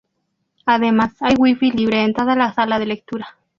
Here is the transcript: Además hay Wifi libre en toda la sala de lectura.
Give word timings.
Además 0.65 1.13
hay 1.19 1.35
Wifi 1.37 1.69
libre 1.69 2.01
en 2.01 2.15
toda 2.15 2.35
la 2.35 2.51
sala 2.55 2.79
de 2.79 2.87
lectura. 2.87 3.37